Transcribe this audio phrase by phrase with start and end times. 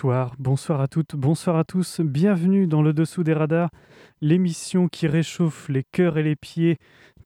[0.00, 2.00] Bonsoir, à toutes, bonsoir à tous.
[2.00, 3.70] Bienvenue dans le dessous des radars,
[4.20, 6.78] l'émission qui réchauffe les cœurs et les pieds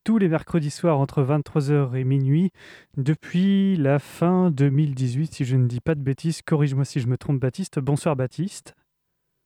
[0.05, 2.51] tous les mercredis soirs entre 23h et minuit
[2.97, 6.41] depuis la fin 2018, si je ne dis pas de bêtises.
[6.41, 7.79] Corrige-moi si je me trompe, Baptiste.
[7.79, 8.75] Bonsoir, Baptiste.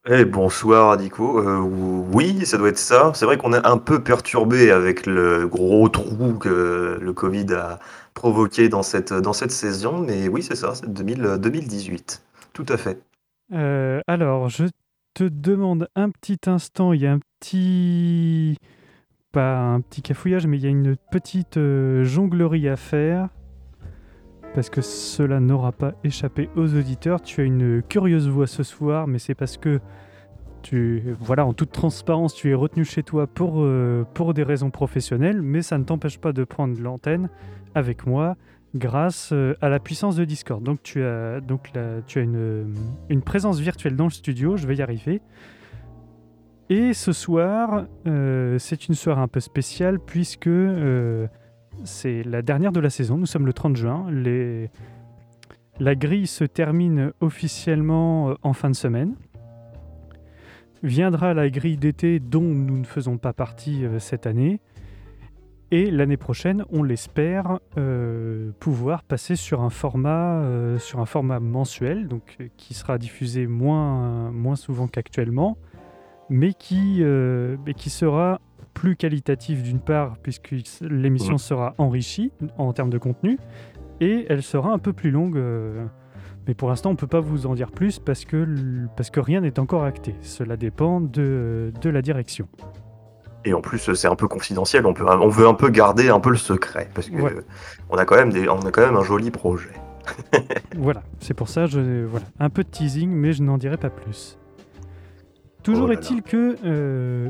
[0.08, 1.40] Eh, bonsoir Radico.
[1.40, 3.10] Euh, oui, ça doit être ça.
[3.14, 7.80] C'est vrai qu'on est un peu perturbé avec le gros trou que le Covid a
[8.14, 12.22] provoqué dans cette, dans cette saison, mais oui, c'est ça, c'est 2000 2018.
[12.52, 13.02] Tout à fait.
[13.52, 14.64] Euh, alors, je
[15.14, 18.56] te demande un petit instant, il y a un petit...
[19.32, 23.28] Pas un petit cafouillage, mais il y a une petite euh, jonglerie à faire.
[24.54, 27.20] Parce que cela n'aura pas échappé aux auditeurs.
[27.20, 29.80] Tu as une curieuse voix ce soir, mais c'est parce que
[30.62, 34.70] tu, voilà, en toute transparence, tu es retenu chez toi pour, euh, pour des raisons
[34.70, 37.28] professionnelles, mais ça ne t'empêche pas de prendre l'antenne
[37.74, 38.36] avec moi
[38.76, 40.62] grâce euh, à la puissance de Discord.
[40.62, 41.72] Donc tu as, donc
[42.06, 42.74] tu as une,
[43.08, 45.20] une présence virtuelle dans le studio, je vais y arriver.
[46.68, 51.28] Et ce soir, euh, c'est une soirée un peu spéciale puisque euh,
[51.84, 53.16] c'est la dernière de la saison.
[53.16, 54.06] Nous sommes le 30 juin.
[55.78, 59.14] La grille se termine officiellement en fin de semaine.
[60.82, 64.60] Viendra la grille d'été dont nous ne faisons pas partie cette année.
[65.72, 71.40] Et l'année prochaine, on l'espère, euh, pouvoir passer sur un format, euh, sur un format
[71.40, 75.58] mensuel, donc euh, qui sera diffusé moins, moins souvent qu'actuellement,
[76.30, 78.40] mais qui, mais qui sera
[78.74, 83.38] plus qualitatif d'une part, puisque l'émission sera enrichie en termes de contenu,
[84.00, 85.40] et elle sera un peu plus longue.
[86.48, 88.44] mais pour l'instant, on ne peut pas vous en dire plus parce que,
[88.96, 90.16] parce que rien n'est encore acté.
[90.20, 92.48] Cela dépend de, de la direction.
[93.46, 94.84] Et en plus, c'est un peu confidentiel.
[94.86, 97.32] On, peut, on veut un peu garder un peu le secret parce que Ouais.
[97.88, 99.70] on a quand même des, on a quand même un joli projet.
[100.76, 103.88] Voilà, c'est pour ça, je, voilà, un peu de teasing, mais je n'en dirai pas
[103.90, 104.38] plus.
[105.62, 107.28] Toujours Oh est-il que, euh,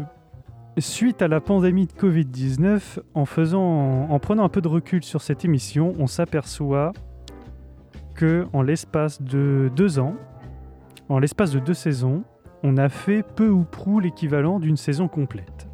[0.78, 5.22] suite à la pandémie de Covid-19, en, faisant, en prenant un peu de recul sur
[5.22, 6.93] cette émission, on s'aperçoit
[8.15, 10.16] que en l'espace de deux ans,
[11.09, 12.25] en l'espace de deux saisons,
[12.62, 15.69] on a fait peu ou prou l'équivalent d'une saison complète.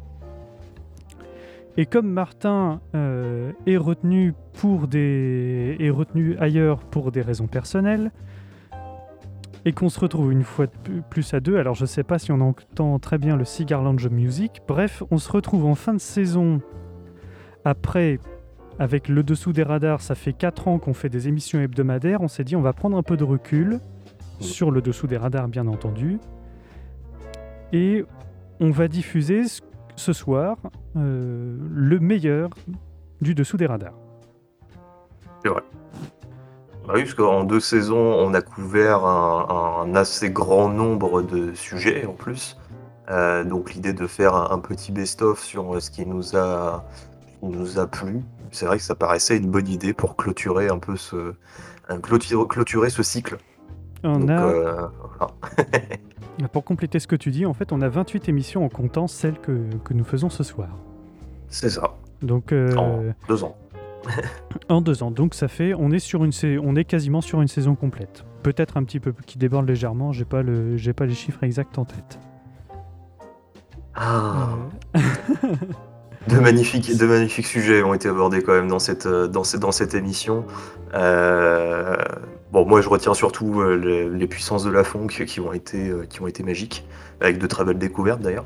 [1.75, 8.11] Et comme Martin euh, est retenu pour des est retenu ailleurs pour des raisons personnelles,
[9.65, 12.31] et qu'on se retrouve une fois de plus à deux, alors je sais pas si
[12.31, 14.61] on entend très bien le Cigar Lounge Music.
[14.67, 16.61] Bref, on se retrouve en fin de saison.
[17.63, 18.19] Après,
[18.77, 22.21] avec le dessous des radars, ça fait 4 ans qu'on fait des émissions hebdomadaires.
[22.21, 23.79] On s'est dit on va prendre un peu de recul
[24.39, 26.19] sur le dessous des radars, bien entendu,
[27.71, 28.03] et
[28.59, 29.43] on va diffuser
[29.95, 30.57] ce soir
[30.95, 32.49] euh, le meilleur
[33.21, 33.93] du dessous des radars.
[35.45, 41.53] Bah oui, parce qu'en deux saisons, on a couvert un, un assez grand nombre de
[41.53, 42.57] sujets en plus.
[43.09, 46.85] Euh, donc l'idée de faire un, un petit best-of sur ce qui nous a,
[47.41, 48.21] nous a plu,
[48.51, 51.33] c'est vrai que ça paraissait une bonne idée pour clôturer un peu ce,
[51.89, 53.37] un clôturer, clôturer ce cycle.
[54.03, 54.87] On Donc, a, euh,
[55.17, 55.33] voilà.
[56.51, 59.39] pour compléter ce que tu dis, en fait, on a 28 émissions en comptant celles
[59.39, 60.69] que, que nous faisons ce soir.
[61.47, 63.55] c'est ça, Donc euh, en deux ans.
[64.69, 65.11] en deux ans.
[65.11, 66.31] Donc ça fait, on est sur une,
[66.63, 68.25] on est quasiment sur une saison complète.
[68.41, 70.11] Peut-être un petit peu qui déborde légèrement.
[70.11, 72.19] J'ai pas le, j'ai pas les chiffres exacts en tête.
[73.95, 74.49] Ah.
[74.95, 74.99] Euh,
[76.27, 79.59] De magnifiques, de magnifiques sujets ont été abordés quand même dans cette, euh, dans cette,
[79.59, 80.45] dans cette émission.
[80.93, 81.97] Euh,
[82.53, 85.89] bon, moi je retiens surtout euh, les, les puissances de la funk qui ont été,
[85.89, 86.85] euh, qui ont été magiques,
[87.19, 88.45] avec de très belles découvertes d'ailleurs.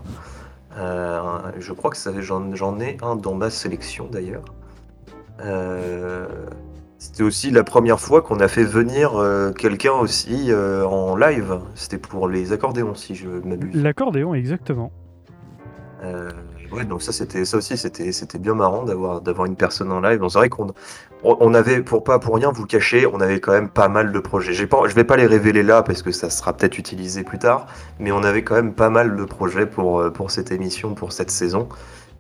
[0.78, 1.22] Euh,
[1.60, 4.46] je crois que j'en ai un dans ma sélection d'ailleurs.
[7.00, 9.24] C'était aussi la première fois qu'on a fait venir
[9.56, 11.60] quelqu'un aussi en live.
[11.76, 13.76] C'était pour les accordéons, si je m'abuse.
[13.76, 14.92] L'accordéon, exactement.
[16.72, 20.02] Ouais, donc ça c'était ça aussi c'était c'était bien marrant d'avoir d'avoir une personne en
[20.02, 20.22] live.
[20.28, 20.74] c'est vrai qu'on
[21.24, 24.20] on avait pour pas pour rien vous cacher, on avait quand même pas mal de
[24.20, 24.54] projets.
[24.54, 27.40] J'ai pas je vais pas les révéler là parce que ça sera peut-être utilisé plus
[27.40, 27.68] tard,
[28.00, 31.12] mais on avait quand même pas mal de projets pour euh, pour cette émission, pour
[31.14, 31.70] cette saison.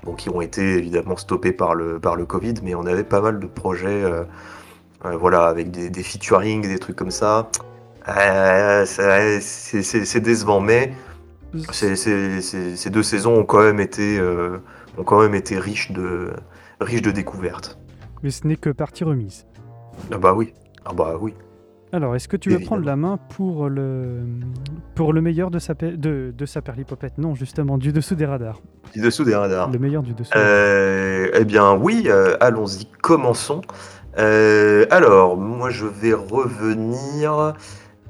[0.04, 3.22] Bon, qui ont été évidemment stoppés par le par le Covid, mais on avait pas
[3.22, 4.24] mal de projets euh,
[5.06, 7.50] euh, voilà avec des, des featuring, des trucs comme ça.
[9.42, 10.94] c'est décevant mais
[11.72, 14.58] ces, deux saisons ont quand même été, euh,
[14.98, 16.32] ont quand même été riches de,
[16.80, 17.80] riches de découvertes.
[18.24, 19.46] Mais ce n'est que partie remise.
[20.12, 20.54] Ah bah oui.
[20.86, 21.34] Ah bah oui.
[21.94, 24.24] Alors, est-ce que tu veux prendre la main pour le,
[24.94, 27.18] pour le meilleur de sa, de, de sa perlipopette?
[27.18, 28.60] Non, justement, du dessous des radars.
[28.94, 29.72] Du dessous des radars.
[29.72, 30.34] Le meilleur du dessous.
[30.36, 33.62] Euh, eh bien, oui, euh, allons-y, commençons.
[34.18, 37.54] alors, moi, je vais revenir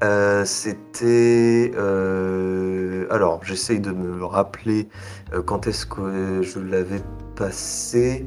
[0.02, 1.72] euh, c'était.
[1.76, 4.88] Euh, alors, j'essaye de me rappeler
[5.32, 7.02] euh, quand est-ce que je l'avais
[7.36, 8.26] passé.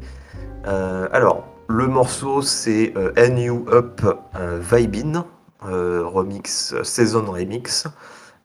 [0.65, 4.01] alors, le morceau, c'est N You Up
[4.71, 5.25] Vibin,
[5.61, 7.87] remix, Season Remix.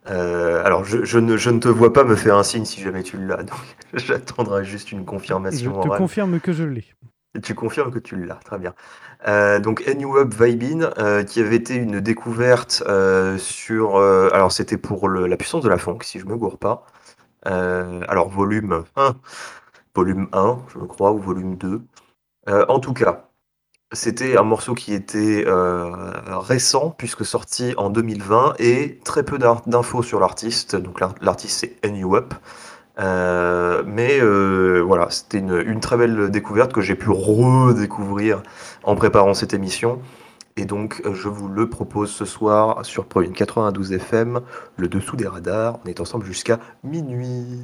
[0.05, 3.17] alors, je, ne, je, ne, te vois pas me faire un signe si jamais tu
[3.17, 3.59] l'as, donc
[3.93, 5.81] j'attendrai juste une confirmation.
[5.81, 6.85] Je te confirme que je l'ai.
[7.43, 8.73] Tu confirmes que tu l'as, très bien.
[9.27, 13.97] Euh, donc Up Vibin, euh, qui avait été une découverte euh, sur...
[13.97, 16.85] alors c'était pour la puissance de la funk, si je me gourre pas.
[17.43, 19.15] alors volume 1,
[19.95, 21.81] volume 1, je crois, ou volume 2.
[22.47, 23.29] en tout cas,
[23.93, 30.19] c'était un morceau qui était récent, puisque sorti en 2020, et très peu d'infos sur
[30.19, 30.75] l'artiste.
[30.75, 32.33] Donc l'artiste c'est Up.
[32.99, 38.41] Euh, mais euh, voilà, c'était une, très belle découverte que j'ai pu redécouvrir
[38.83, 39.99] en préparant cette émission.
[40.55, 44.41] Et donc, euh, je vous le propose ce soir sur Previne 92 FM,
[44.77, 45.79] le dessous des radars.
[45.85, 47.61] On est ensemble jusqu'à minuit.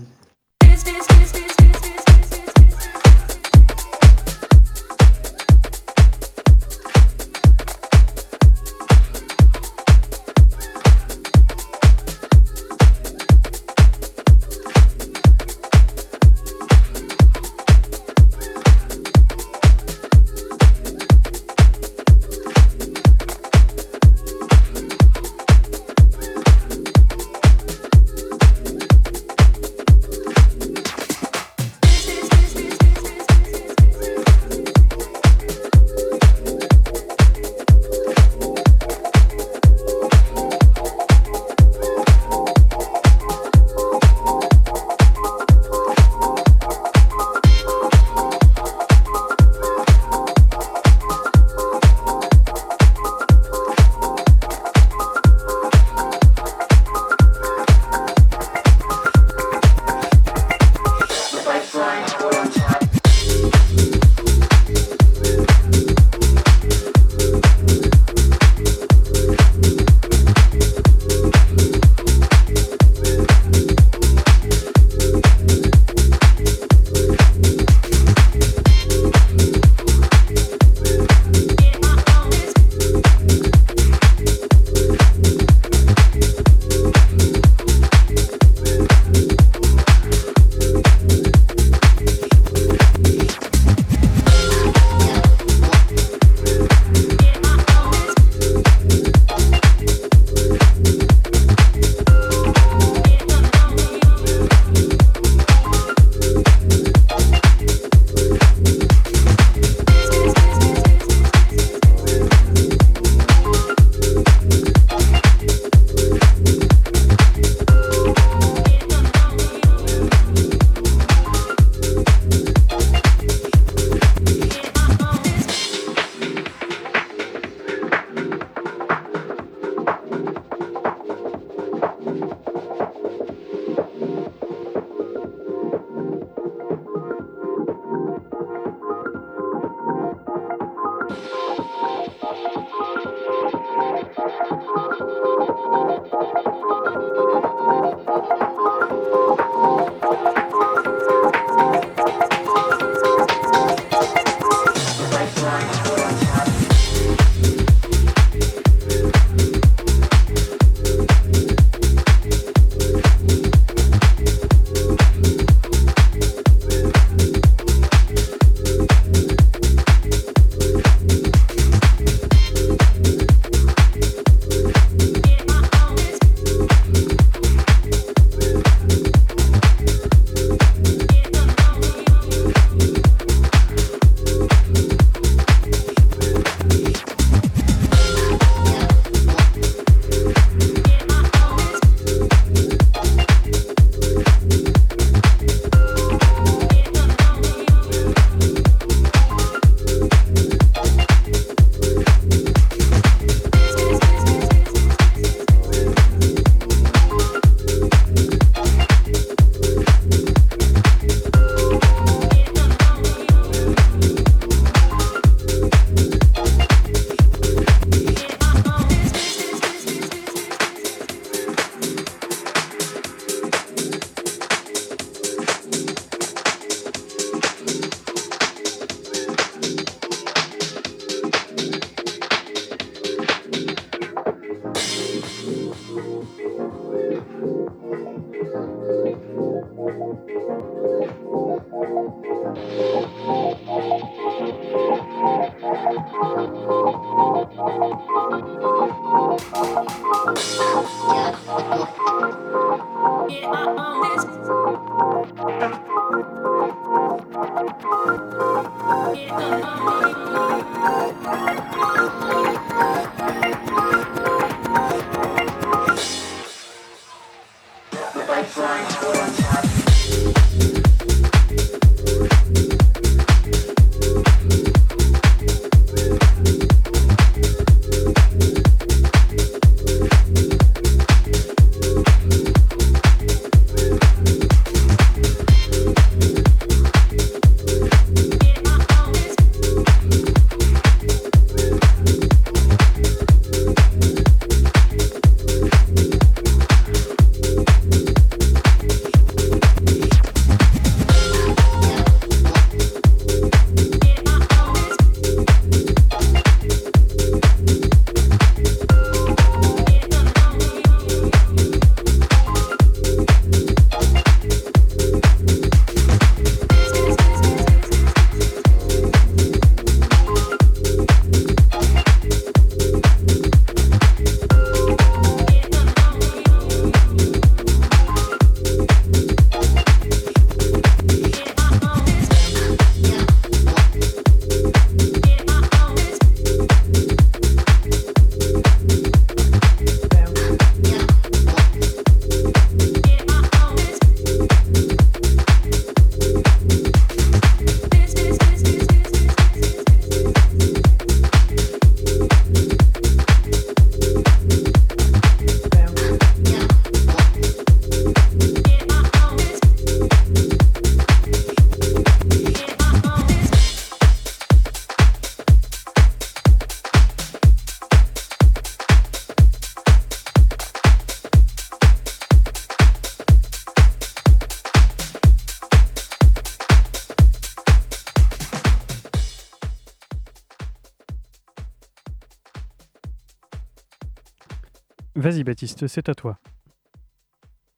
[385.68, 386.38] C'est à toi.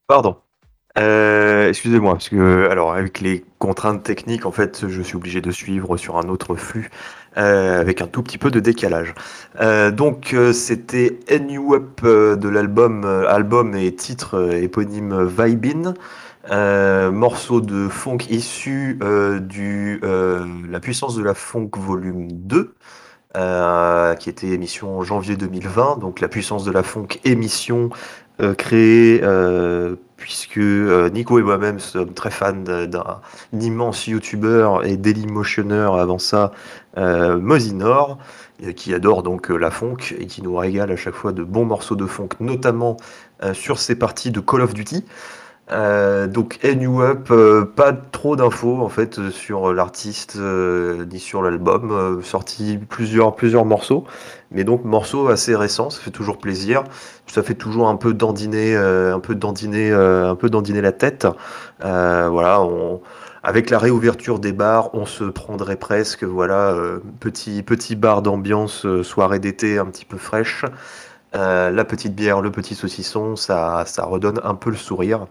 [0.07, 0.37] Pardon.
[0.97, 5.51] Euh, excusez-moi, parce que alors avec les contraintes techniques, en fait, je suis obligé de
[5.51, 6.89] suivre sur un autre flux
[7.37, 9.13] euh, avec un tout petit peu de décalage.
[9.59, 15.95] Euh, donc c'était NU Up de l'album album et titre éponyme Vibin,
[17.11, 18.99] morceau de funk issu
[19.41, 19.99] du
[20.69, 22.73] La puissance de la funk volume 2.
[24.19, 27.89] Qui était émission en janvier 2020, donc la puissance de la funk émission
[28.57, 29.21] créée
[30.25, 33.21] puisque euh, Nico et moi-même sommes très fans d'un
[33.53, 36.51] immense youtubeur et dailymotionneur avant ça,
[36.97, 38.17] euh, Mosinor,
[38.75, 41.65] qui adore donc euh, la funk et qui nous régale à chaque fois de bons
[41.65, 42.97] morceaux de funk, notamment
[43.53, 45.03] sur ses parties de Call of Duty.
[45.71, 51.41] Euh, donc NU Up, euh, pas trop d'infos en fait sur l'artiste euh, ni sur
[51.41, 54.05] l'album, sorti plusieurs plusieurs morceaux,
[54.51, 56.83] mais donc morceaux assez récents, ça fait toujours plaisir,
[57.25, 61.27] ça fait toujours un peu dandiner, un peu dandiner, un peu dandiner la tête.
[61.79, 63.01] voilà, on,
[63.43, 66.75] avec la réouverture des bars, on se prendrait presque, voilà,
[67.19, 70.65] petit petit bar d'ambiance, soirée d'été un petit peu fraîche.
[71.33, 75.27] la petite bière, le petit saucisson, ça, ça redonne un peu le sourire.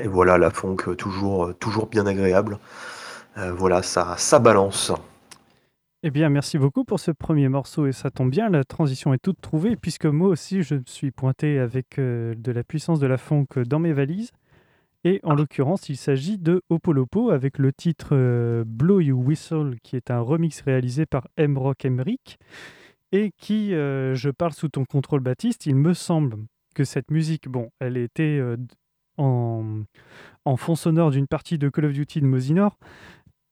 [0.00, 2.58] Et voilà, la funk, euh, toujours, euh, toujours bien agréable.
[3.38, 4.92] Euh, voilà, ça, ça balance.
[6.02, 9.22] Eh bien, merci beaucoup pour ce premier morceau et ça tombe bien, la transition est
[9.22, 13.16] toute trouvée puisque moi aussi je me suis pointé avec de la puissance de la
[13.16, 14.30] funk dans mes valises.
[15.04, 20.10] Et en l'occurrence, il s'agit de Opolopo avec le titre Blow You Whistle qui est
[20.10, 21.56] un remix réalisé par M.
[21.56, 22.38] Rock Emric
[23.12, 26.36] et qui, je parle sous ton contrôle Baptiste, il me semble
[26.74, 28.42] que cette musique, bon, elle était
[29.16, 32.76] en, fond sonore d'une partie de Call of Duty de Mosinor.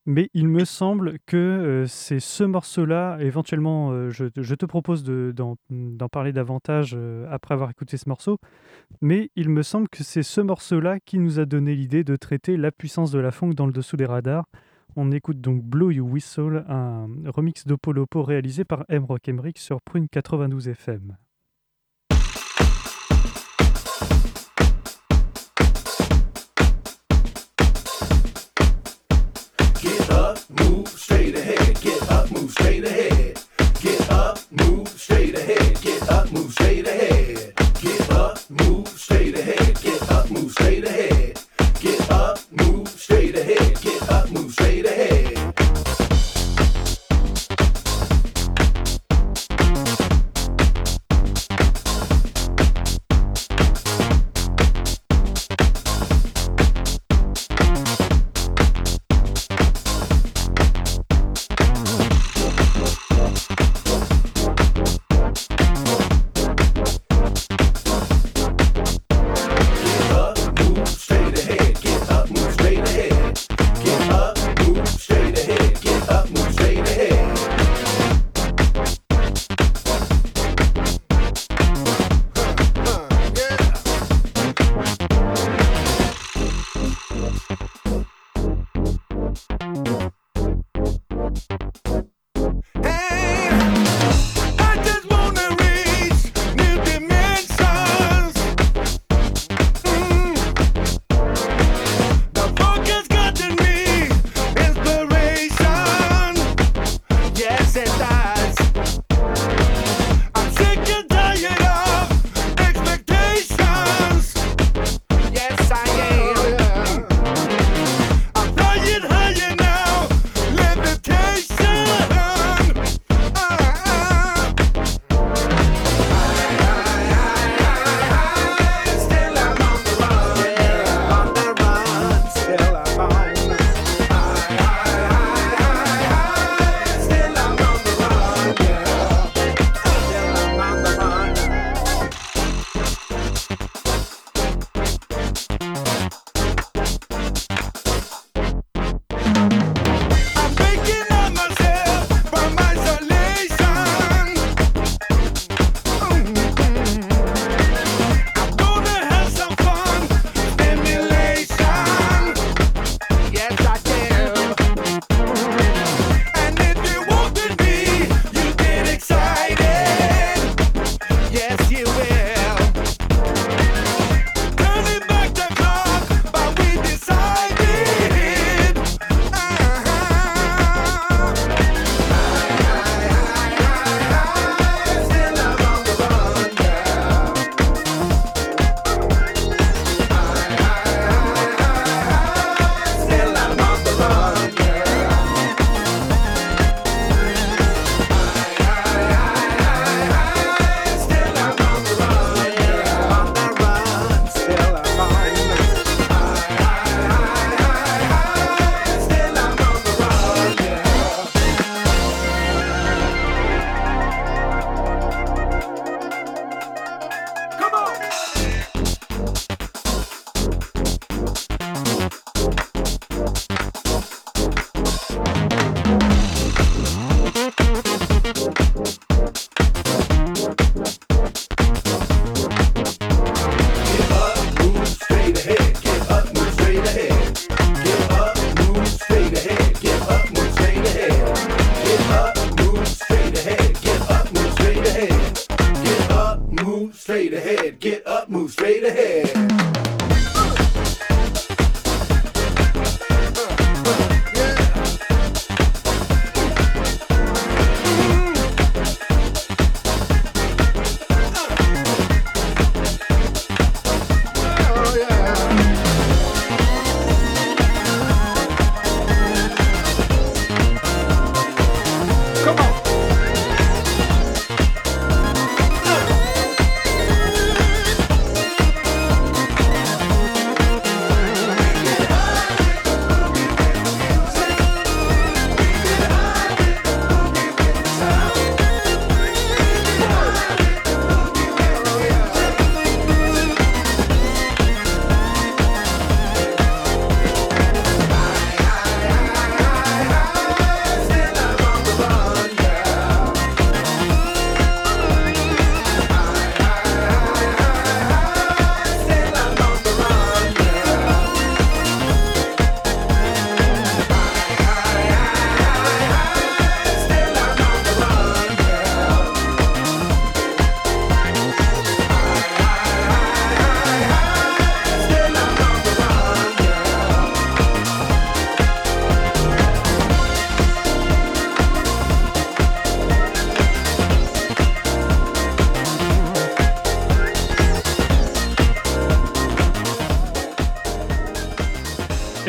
[0.05, 6.09] Mais il me semble que euh, c'est ce morceau-là, éventuellement, euh, je, te propose d'en
[6.11, 8.39] parler davantage euh, après avoir écouté ce morceau,
[9.01, 12.57] mais il me semble que c'est ce morceau-là qui nous a donné l'idée de traiter
[12.57, 14.47] la puissance de la funk dans le dessous des radars.
[14.97, 19.05] On écoute donc Blow You Whistle, un remix d'Opolopo réalisé par M.
[19.05, 21.17] Rock Emmerich sur Prune 92 FM.
[32.73, 33.39] Straight ahead.
[33.83, 37.53] Get up, move straight ahead, get up, move straight ahead.
[37.83, 41.02] Get up, move straight ahead, get up, move straight ahead.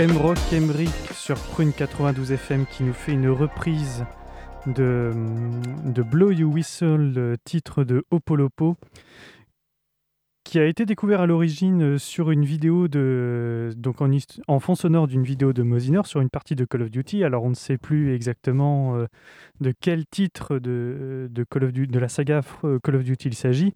[0.03, 4.03] M-Rock Emric sur Prune 92 FM qui nous fait une reprise
[4.67, 5.13] de,
[5.95, 8.75] Blow You Whistle, le titre de Opolopo,
[10.53, 14.01] qui a été découvert à l'origine sur une vidéo de donc
[14.47, 17.23] en, fond sonore d'une vidéo de Mosiner sur une partie de Call of Duty.
[17.23, 19.07] Alors on ne sait plus exactement euh,
[19.61, 23.33] de quel titre de, de, Call of de la saga euh, Call of Duty il
[23.33, 23.73] s'agit.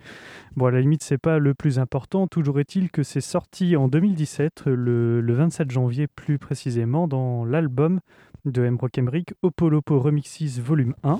[0.56, 2.28] Bon, à la limite, c'est pas le plus important.
[2.28, 8.02] Toujours est-il que c'est sorti en 2017, le, le 27 janvier plus précisément, dans l'album
[8.46, 8.78] de M.
[8.98, 11.20] Emric, Opolopo Remixes Volume 1.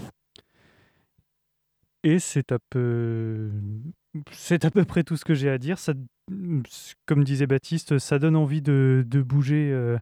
[2.04, 3.50] Et c'est à peu...
[4.32, 5.80] C'est à peu près tout ce que j'ai à dire.
[5.80, 5.94] Ça,
[7.06, 9.72] comme disait Baptiste, ça donne envie de, bouger.
[9.72, 9.98] euh,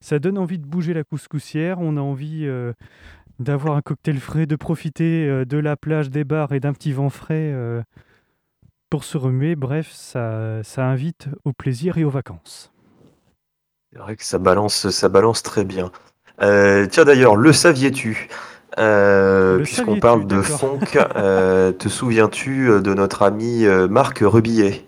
[0.00, 1.80] ça donne envie de bouger la couscoussière.
[1.80, 2.72] On a envie euh,
[3.38, 6.92] d'avoir un cocktail frais, de profiter euh, de la plage, des bars et d'un petit
[6.92, 7.54] vent frais
[8.88, 9.56] pour se remuer.
[9.56, 12.72] Bref, ça, ça invite au plaisir et aux vacances.
[13.92, 15.90] C'est vrai que ça balance, ça balance très bien.
[16.38, 18.28] Tiens d'ailleurs, le saviez-tu?
[18.78, 24.84] Euh, Puisqu'on parle de funk, euh, te souviens-tu euh, de notre ami Marc Rebillet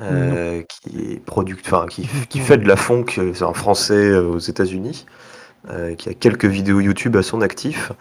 [0.00, 4.38] euh, qui est product, enfin qui, qui fait de la funk, c'est un Français aux
[4.38, 5.06] États-Unis,
[5.96, 7.92] qui a quelques vidéos YouTube à son actif.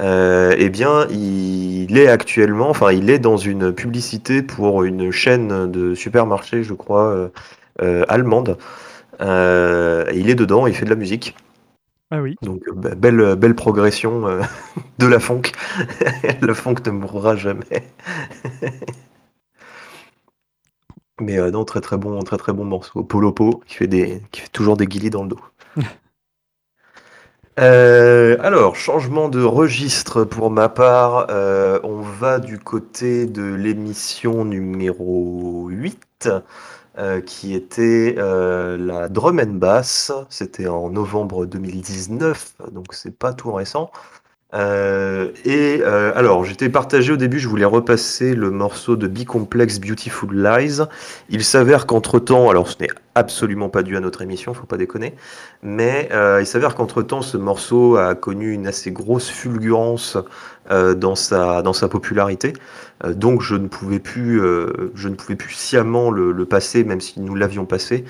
[0.00, 5.94] Eh bien, il est actuellement, enfin, il est dans une publicité pour une chaîne de
[5.94, 7.30] supermarché, je crois,
[7.80, 8.56] allemande.
[9.20, 11.34] Il est dedans, il fait de la musique.
[12.10, 14.42] Ah oui, Donc, euh, be- belle, belle progression euh,
[14.98, 15.42] de la funk.
[16.42, 17.84] la funk ne mourra jamais.
[21.20, 23.04] Mais euh, non, très très bon, très très bon morceau.
[23.04, 25.40] Polopo qui fait des, qui fait toujours des guillis dans le dos.
[27.58, 31.26] Euh, alors, changement de registre pour ma part.
[31.30, 36.28] Euh, on va du côté de l'émission numéro 8,
[36.98, 40.10] euh, qui était euh, la drum and bass.
[40.30, 43.92] C'était en novembre 2019, donc c'est pas tout récent.
[44.52, 50.34] Euh, et alors, j'étais partagé au début, je voulais repasser le morceau de B-Complex Beautiful
[50.34, 50.80] Lies.
[51.28, 55.14] Il s'avère qu'entre-temps, alors ce n'est absolument pas dû à notre émission, faut pas déconner,
[55.62, 56.08] mais
[56.40, 60.16] il s'avère qu'entre-temps, ce morceau a connu une assez grosse fulgurance
[60.94, 62.52] dans, sa, dans sa popularité.
[63.04, 66.84] Euh, donc je ne pouvais plus, euh, je ne pouvais plus sciemment le, le passer,
[66.84, 68.04] même si nous l'avions passé,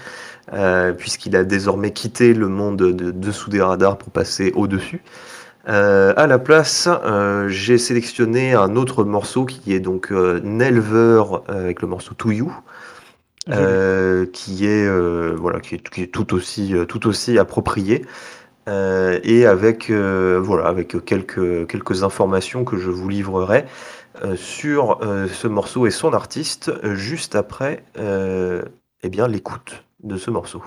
[0.52, 5.02] euh, puisqu'il a désormais quitté le monde de dessous des radars pour passer au-dessus.
[5.68, 11.22] Euh, à la place, euh, j'ai sélectionné un autre morceau qui est donc euh, Nelver
[11.50, 12.50] euh, avec le morceau To You,
[13.50, 18.06] euh, qui est euh, voilà, qui est, qui est tout aussi euh, tout aussi approprié
[18.68, 23.64] euh, et avec euh, voilà avec quelques informations que je vous livrerai
[24.24, 30.62] euh, sur ce morceau et son artiste juste après eh bien l'écoute de ce morceau.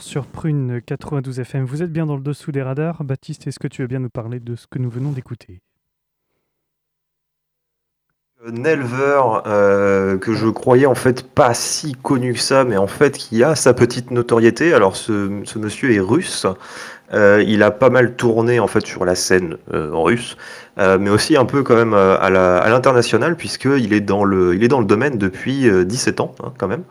[0.00, 3.04] Sur Prune 92 FM, vous êtes bien dans le dessous des radars.
[3.04, 5.60] Baptiste, est-ce que tu veux bien nous parler de ce que nous venons d'écouter?
[8.46, 13.18] Nelver, euh, que je croyais en fait pas si connu que ça, mais en fait
[13.18, 14.72] qui a sa petite notoriété.
[14.72, 15.12] Alors ce,
[15.58, 16.46] monsieur est russe,
[17.12, 20.36] euh, il a pas mal tourné en fait sur la scène euh, russe,
[20.76, 24.86] mais aussi un peu quand même à l'international puisqu'il est dans le, est dans le
[24.86, 26.84] domaine depuis euh, 17 ans hein, quand même.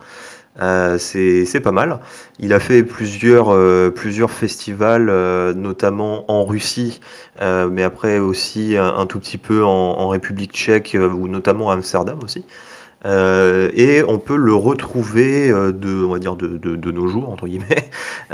[0.60, 2.00] Euh, c'est pas mal.
[2.40, 7.00] Il a fait plusieurs, euh, plusieurs festivals, euh, notamment en Russie,
[7.40, 11.74] euh, mais après aussi un, tout petit peu en, en République tchèque ou notamment à
[11.74, 12.44] Amsterdam aussi.
[13.04, 17.46] Et on peut le retrouver de, on va dire de, de, de nos jours entre
[17.46, 17.90] guillemets.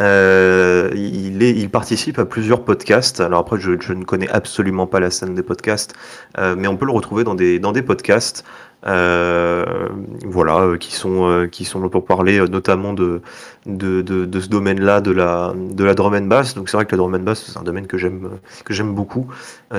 [0.97, 3.21] Il, est, il participe à plusieurs podcasts.
[3.21, 5.95] Alors après, je, je ne connais absolument pas la scène des podcasts,
[6.39, 8.45] mais on peut le retrouver dans des, dans des podcasts.
[8.87, 9.89] Euh,
[10.27, 13.23] voilà, euh, qui sont euh, qui sont là pour parler notamment de
[13.65, 16.55] de, de, ce domaine-là, de la de la drum and bass.
[16.55, 18.95] Donc c'est vrai que la drum and bass c'est un domaine que j'aime que j'aime
[18.95, 19.27] beaucoup.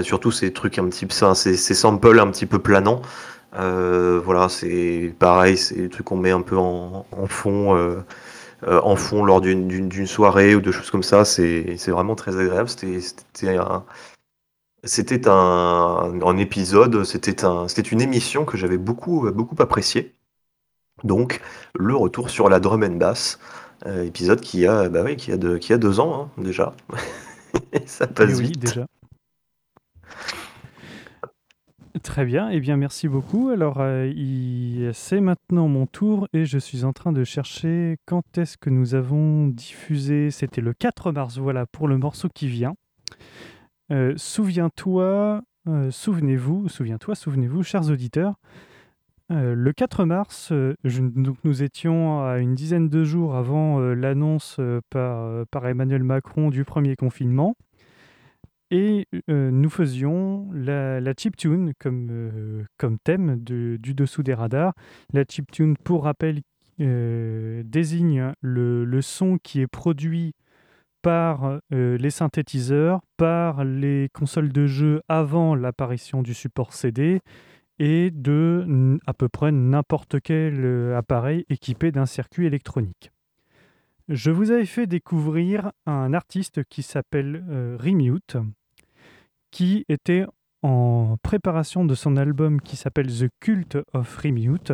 [0.01, 3.01] Surtout ces trucs un petit ça, ces, samples un petit peu planants.
[3.53, 7.77] Voilà, c'est pareil, c'est des trucs qu'on met un peu en, en fond.
[8.67, 12.69] en fond lors d'une- soirée ou de choses comme ça, c'est vraiment très agréable.
[12.69, 13.83] C'était un,
[14.85, 15.31] c'était un,
[16.21, 20.13] un épisode, c'était un, c'était une émission que j'avais beaucoup, beaucoup appréciée.
[21.03, 21.41] Donc,
[21.75, 23.39] le retour sur la drum and bass,
[23.87, 26.75] euh, épisode qui a, bah oui, qui a, deux, qui a deux ans hein, déjà.
[27.85, 28.59] Ça passe Eh oui, vite.
[28.59, 28.85] déjà.
[32.03, 33.49] Très bien, eh bien merci beaucoup.
[33.49, 38.37] Alors euh, il- c'est maintenant mon tour et je suis en train de chercher quand
[38.37, 40.29] est-ce que nous avons diffusé.
[40.29, 42.75] C'était le 4 mars, voilà, pour le morceau qui vient.
[43.91, 48.35] Euh, souviens-toi, euh, souvenez-vous, souviens-toi, souvenez-vous, chers auditeurs.
[49.31, 50.51] euh, le 4 mars,
[51.43, 57.55] nous étions à une dizaine de jours avant l'annonce par, Emmanuel Macron du premier confinement.
[58.71, 64.73] Et nous faisions la, la chiptune comme, thème du dessous des radars.
[65.13, 66.41] La chiptune, pour rappel,
[66.79, 70.33] désigne le son qui est produit
[71.05, 77.21] par euh, les synthétiseurs, par les consoles de jeu avant l'apparition du support CD
[77.77, 83.11] et de à peu près n'importe quel euh, appareil équipé d'un circuit électronique.
[84.09, 88.37] Je vous avais fait découvrir un artiste qui s'appelle euh, Remute,
[89.51, 90.25] qui était
[90.63, 94.73] en préparation de son album qui s'appelle The Cult of Remute.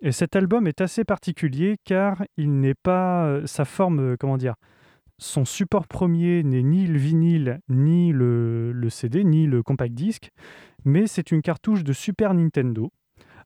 [0.00, 4.54] Et cet album est assez particulier car il n'est pas euh, sa forme, comment dire,
[5.20, 10.30] son support premier n'est ni le vinyle, ni le, CD, ni le compact disc,
[10.84, 12.90] mais c'est une cartouche de Super Nintendo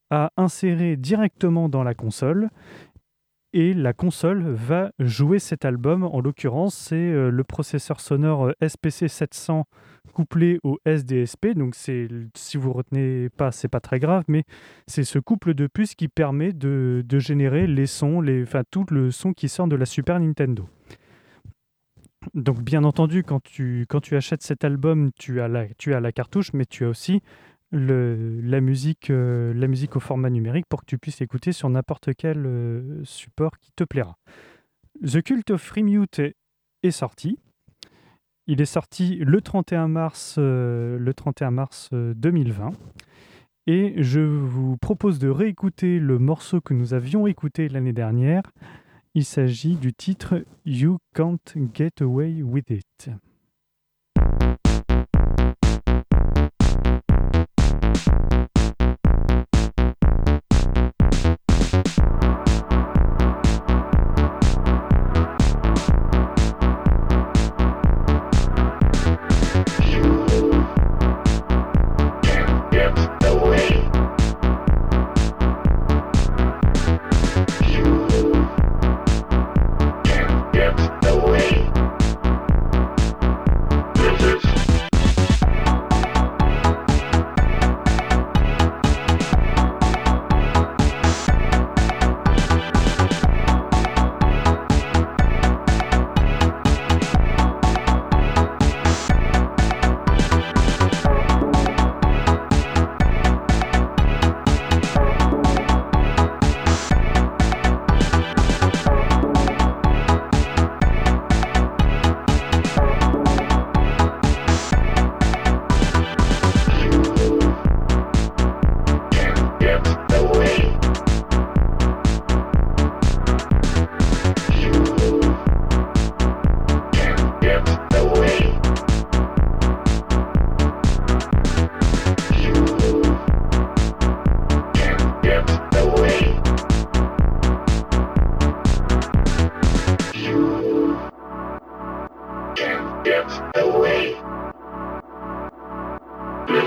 [0.09, 2.49] à insérer directement dans la console
[3.53, 6.05] et la console va jouer cet album.
[6.05, 9.65] En l'occurrence, c'est euh, le processeur sonore euh, SPC 700
[10.13, 11.55] couplé au SDSP.
[11.57, 14.45] Donc, si vous retenez pas, c'est pas très grave, mais
[14.87, 19.33] c'est ce couple de puces qui permet de, générer les sons, enfin tout le son
[19.33, 20.69] qui sort de la Super Nintendo.
[22.33, 26.01] Donc, bien entendu, quand tu, quand tu achètes cet album, tu as la, tu as
[26.01, 27.21] la cartouche, mais tu as aussi
[27.71, 31.69] le- la, musique, euh, la musique au format numérique pour que tu puisses l'écouter sur
[31.69, 34.17] n'importe quel euh, support qui te plaira.
[35.05, 36.35] The Cult of Remute est,
[36.83, 37.39] est sorti.
[38.47, 42.71] Il est sorti le 31 mars, euh, le 31 mars euh, 2020.
[43.67, 48.43] Et je vous propose de réécouter le morceau que nous avions écouté l'année dernière.
[49.17, 53.11] Il s'agit du titre You Can't Get Away With It.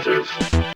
[0.08, 0.67] Can't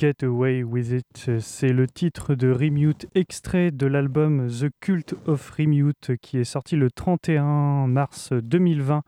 [0.00, 5.50] Get Away With It, c'est le titre de Remute extrait de l'album The Cult of
[5.50, 9.02] Remute qui est sorti le 31 mars 2020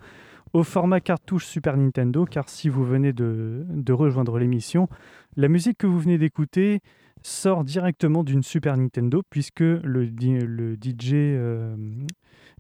[0.52, 4.90] au format cartouche Super Nintendo car si vous venez de, rejoindre l'émission,
[5.34, 6.80] la musique que vous venez d'écouter
[7.22, 11.74] sort directement d'une Super Nintendo puisque le, le DJ euh,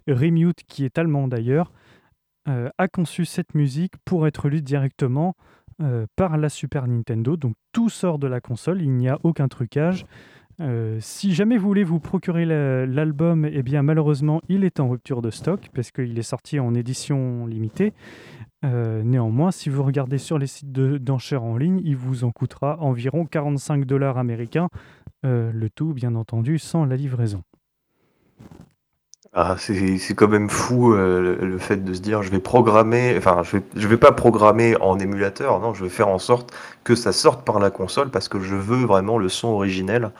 [0.08, 1.70] Remute qui est allemand d'ailleurs
[2.48, 5.36] euh, a conçu cette musique pour être lue directement
[5.82, 7.36] euh, par la Super Nintendo.
[7.36, 10.06] Donc tout sort de la console, il n'y a aucun trucage.
[10.60, 15.22] Euh, si jamais vous voulez vous procurer l'album, eh bien malheureusement il est en rupture
[15.22, 17.94] de stock parce qu'il est sorti en édition limitée.
[18.64, 22.78] Euh, néanmoins, si vous regardez sur les sites d'enchères en ligne, il vous en coûtera
[22.80, 24.68] environ 45 dollars américains,
[25.24, 27.42] le tout bien entendu sans la livraison.
[29.34, 33.42] Ah, c'est quand même fou euh, le, fait de se dire je vais programmer, enfin
[33.42, 36.52] je vais, je vais pas programmer en émulateur, non, je vais faire en sorte
[36.84, 40.10] que ça sorte par la console parce que je veux vraiment le son originel.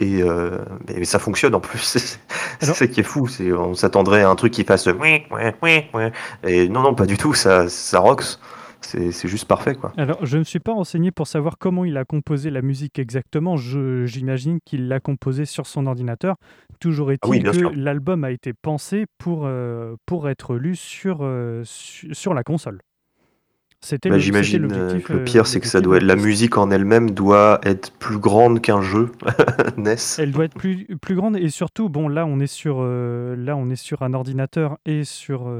[0.00, 0.58] Et, euh,
[0.88, 1.78] mais, ça fonctionne en plus.
[2.60, 3.28] C'est ça qui est fou.
[3.28, 6.02] C'est on s'attendrait à un truc qui fasse oui, oui, oui, oui.
[6.44, 7.34] Et non, non, pas du tout.
[7.34, 8.38] Ça, ça rocks
[8.80, 9.74] c'est juste parfait.
[9.74, 9.92] Quoi.
[9.96, 13.56] Alors, je ne suis pas renseigné pour savoir comment il a composé la musique exactement.
[13.56, 16.36] J'imagine qu'il l'a composé sur son ordinateur.
[16.80, 21.62] Toujours ah est-il que l'album a été pensé pour, euh, pour être lu sur, euh,
[21.64, 22.80] sur la console.
[23.82, 27.12] C'était bah, J'imagine euh, que le pire, c'est que ça doit la musique en elle-même
[27.12, 29.12] doit être plus grande qu'un jeu
[29.78, 29.96] NES.
[30.18, 33.70] Elle doit être plus, plus grande et surtout, bon, là, on est sur, là, on
[33.70, 35.50] est sur un ordinateur et sur,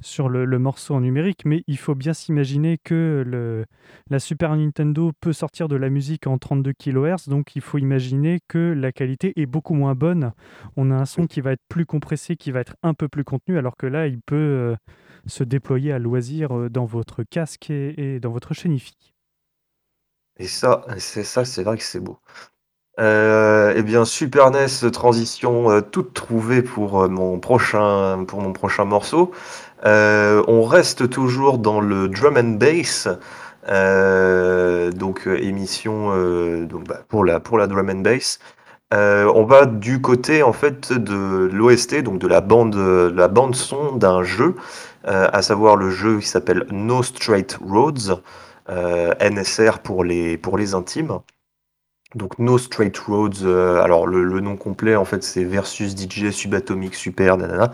[0.00, 3.64] sur le, morceau en numérique, mais il faut bien s'imaginer que
[4.08, 8.40] la Super Nintendo peut sortir de la musique en 32 kHz, donc il faut imaginer
[8.48, 10.32] que la qualité est beaucoup moins bonne.
[10.76, 13.24] On a un son qui va être plus compressé, qui va être un peu plus
[13.24, 14.76] contenu, alors que là, il peut euh,
[15.26, 18.94] se déployer à loisir euh, dans votre casque et, dans votre chénifi.
[20.38, 22.18] Et ça, c'est ça, c'est vrai que c'est beau.
[22.98, 29.32] Euh, eh bien, Super NES transition toute trouvée pour mon prochain pour mon prochain morceau.
[29.84, 33.08] Euh, on reste toujours dans le drum and bass.
[33.68, 36.08] Euh, donc euh, émission
[36.64, 38.38] donc, bah, pour la pour la drum and bass.
[38.92, 43.96] on va du côté en fait de l'OST, donc de la bande, la bande son
[43.96, 44.56] d'un jeu,
[45.04, 48.20] à savoir le jeu qui s'appelle No Straight Roads,
[48.68, 51.18] NSR pour les pour les intimes.
[52.16, 56.94] Donc No Straight Roads, alors le, le, nom complet en fait c'est Versus DJ Subatomic
[56.94, 57.70] Super, nanana.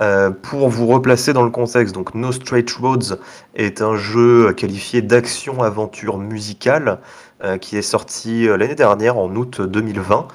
[0.00, 3.16] Euh, pour vous replacer dans le contexte, donc No Straight Roads
[3.54, 6.98] est un jeu qualifié d'action-aventure musicale
[7.44, 10.28] euh, qui est sorti euh, l'année dernière en août 2020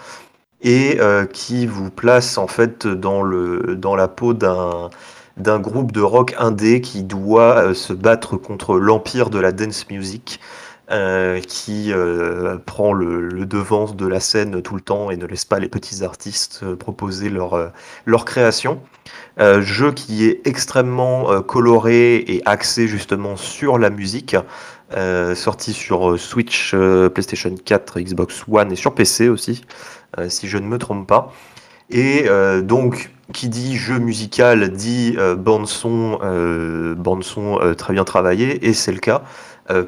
[0.62, 1.00] et
[1.34, 4.90] qui vous place en fait dans, le, dans la peau d'un
[5.38, 10.40] d'un groupe de rock indé qui doit se battre contre l'empire de la dance music
[11.48, 11.92] qui
[12.66, 16.04] prend le, devant de la scène tout le temps et ne laisse pas les petits
[16.04, 17.72] artistes proposer leur,
[18.06, 18.82] leur création.
[19.40, 24.36] Euh, jeu qui est extrêmement euh, coloré et axé justement sur la musique,
[24.96, 26.74] euh, sorti sur Switch,
[27.14, 29.64] PlayStation 4, Xbox One et sur PC aussi,
[30.30, 31.34] si je ne me trompe pas.
[31.90, 32.26] Et
[32.64, 36.20] donc, qui dit jeu musical dit bande son,
[36.98, 39.24] bande son très bien travaillée, et c'est le cas,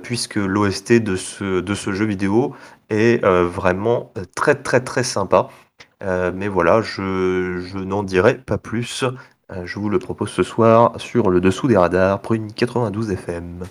[0.04, 2.56] puisque l'OST de ce, de ce jeu vidéo
[2.90, 5.50] est vraiment très très très sympa.
[6.02, 9.06] mais voilà, je, je n'en dirai pas plus.
[9.52, 13.66] Euh, je vous le propose ce soir sur le dessous des radars, une 92 FM.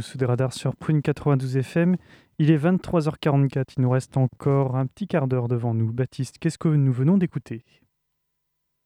[0.00, 1.96] Dessous des radars sur Prune 92 FM.
[2.38, 3.74] Il est 23h44.
[3.76, 5.92] Il nous reste encore un petit quart d'heure devant nous.
[5.92, 7.64] Baptiste, qu'est-ce que nous venons d'écouter?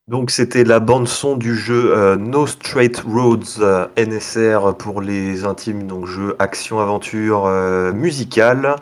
[0.09, 5.45] Donc c'était la bande son du jeu euh, No Straight Roads euh, NSR pour les
[5.45, 8.77] intimes, donc jeu action-aventure euh, musical,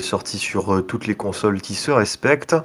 [0.00, 2.56] sorti sur toutes les consoles qui se respectent.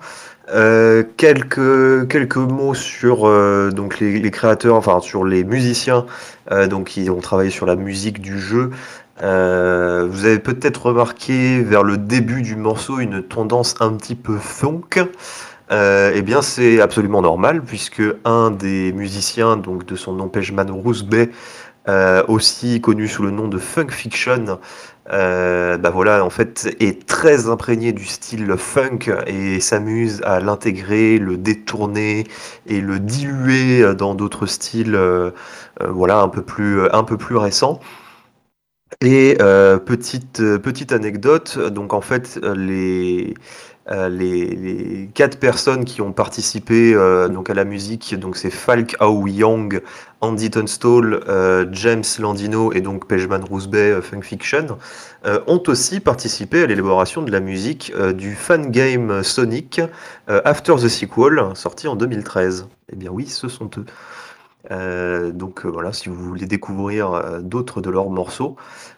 [0.48, 3.30] quelques, quelques mots sur
[3.74, 6.06] donc les, les, créateurs, enfin sur les musiciens
[6.70, 8.72] donc qui ont travaillé sur la musique du jeu.
[9.22, 15.08] Vous avez peut-être remarqué vers le début du morceau une tendance un petit peu funk.
[15.72, 20.72] Euh, eh bien, c'est absolument normal, puisque un des musiciens, donc de son nom Pejman
[20.72, 21.30] Roosbey,
[21.88, 24.60] euh, aussi connu sous le nom de Funk Fiction,
[25.12, 31.18] euh, bah voilà, en fait, est très imprégné du style funk et s'amuse à l'intégrer,
[31.18, 32.26] le détourner
[32.68, 35.00] et le diluer dans d'autres styles,
[35.80, 37.80] voilà, un peu plus, un peu plus récents.
[39.02, 39.38] Et
[39.86, 43.34] petite, petite anecdote, donc en fait, les
[43.92, 48.96] euh, les, quatre personnes qui ont participé euh, donc à la musique, donc c'est Falk
[49.00, 49.82] Ao Young,
[50.22, 54.78] Andy Tunstall, euh, James Landino et donc Pejman Roosbey Funk Fiction,
[55.48, 59.82] ont aussi participé à l'élaboration de la musique du fan game Sonic
[60.28, 62.68] After the Sequel, sorti en 2013.
[62.94, 63.86] Eh bien oui, ce sont eux.
[64.70, 68.56] Donc voilà, si vous voulez découvrir d'autres de leurs morceaux,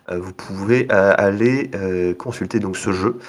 [0.09, 1.72] vous pouvez aller
[2.18, 3.20] consulter donc ce jeu.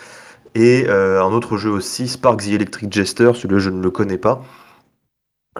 [0.55, 4.18] Et euh, un autre jeu aussi, Spark the Electric Jester, celui-là je ne le connais
[4.18, 4.43] pas.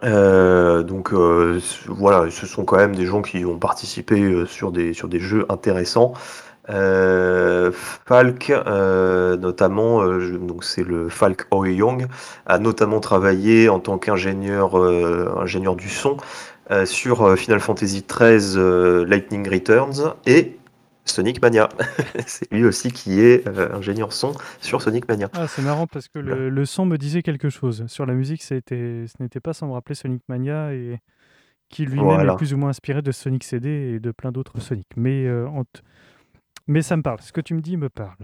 [0.05, 4.93] Euh, donc euh, voilà, ce sont quand même des gens qui ont participé sur, des,
[4.93, 6.13] sur des jeux intéressants.
[6.69, 8.53] Falk,
[9.41, 12.07] notamment, donc c'est le Falk Young,
[12.47, 14.77] a notamment travaillé en tant qu'ingénieur
[15.41, 16.19] ingénieur du son
[16.85, 20.57] sur Final Fantasy XIII Lightning Returns et
[21.05, 21.69] Sonic Mania.
[22.27, 25.29] c'est lui aussi qui est euh, ingénieur son sur Sonic Mania.
[25.33, 27.85] Ah, c'est marrant parce que le, son me disait quelque chose.
[27.87, 28.55] Sur la musique, ce
[29.21, 30.99] n'était pas sans me rappeler Sonic Mania et
[31.69, 34.87] qui lui-même est plus ou moins inspiré de Sonic CD et de plein d'autres Sonic.
[34.97, 35.49] Mais, euh,
[36.67, 37.21] mais ça me parle.
[37.21, 38.17] Ce que tu me dis me parle.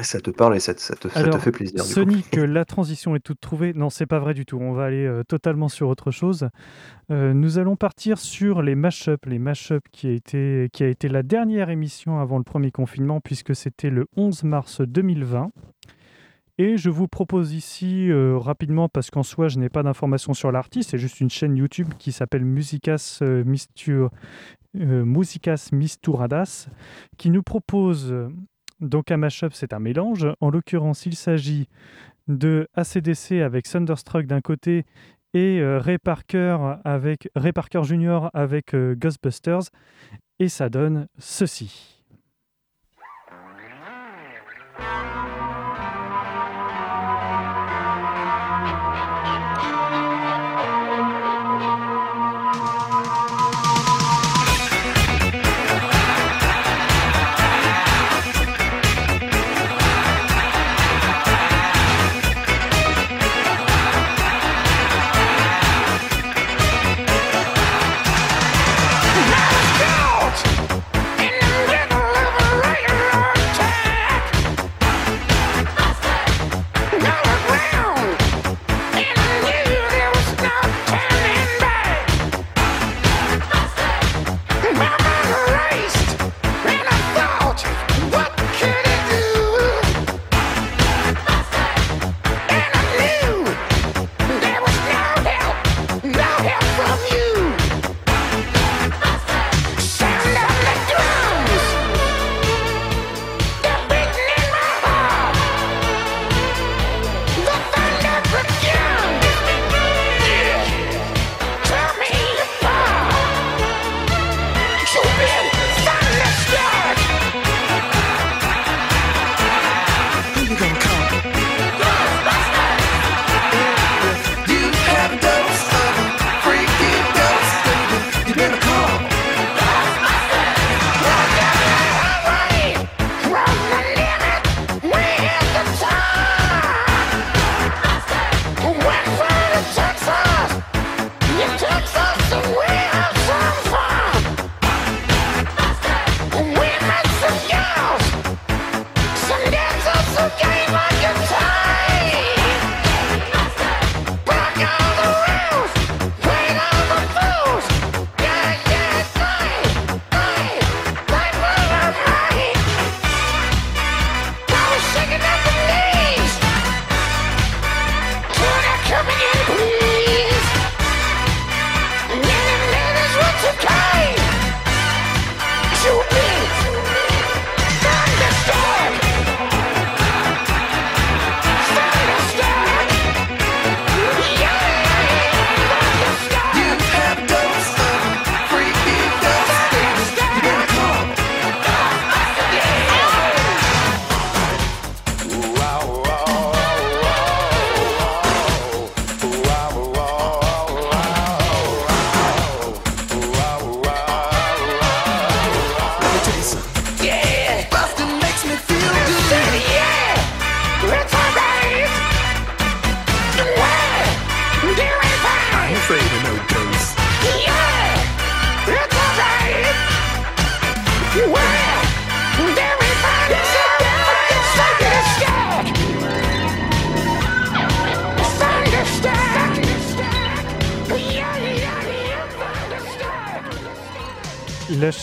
[0.00, 1.80] Ça te parle et ça, te, fait plaisir.
[1.84, 3.72] Sonic, la transition est toute trouvée.
[3.74, 4.58] Non, c'est pas vrai du tout.
[4.60, 6.48] On va aller euh, totalement sur autre chose.
[7.12, 9.24] Euh, nous allons partir sur les mashups.
[9.26, 13.20] Les mashups qui a, été, qui a été la dernière émission avant le premier confinement,
[13.20, 15.50] puisque c'était le 11 mars 2020.
[16.58, 20.50] Et je vous propose ici euh, rapidement, parce qu'en soi, je n'ai pas d'informations sur
[20.50, 24.10] l'artiste, c'est juste une chaîne YouTube qui s'appelle Musicas, Mistur,
[24.74, 26.68] Musicas Misturadas,
[27.16, 28.12] qui nous propose
[28.80, 30.26] donc un mashup, c'est un mélange.
[30.40, 31.68] En l'occurrence, il s'agit
[32.28, 34.84] de ACDC avec Thunderstruck d'un côté
[35.34, 38.28] et euh, Ray Parker avec Ray Parker Jr.
[38.32, 39.64] avec euh, Ghostbusters
[40.38, 41.93] et ça donne ceci.